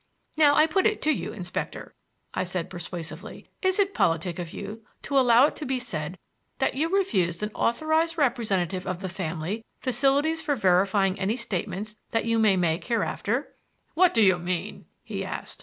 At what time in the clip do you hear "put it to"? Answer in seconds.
0.65-1.11